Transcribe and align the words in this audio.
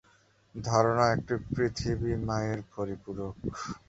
ধারণা 0.55 1.05
একটি 1.15 1.33
পৃথিবী 1.51 2.11
মায়ের 2.27 2.59
পরিপূরক। 2.73 3.35